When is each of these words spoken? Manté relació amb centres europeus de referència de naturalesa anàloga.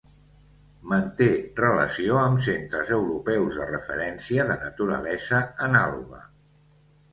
Manté 0.93 1.27
relació 1.59 2.17
amb 2.21 2.41
centres 2.47 2.95
europeus 2.97 3.61
de 3.61 3.69
referència 3.75 4.49
de 4.51 4.59
naturalesa 4.65 5.45
anàloga. 5.71 6.27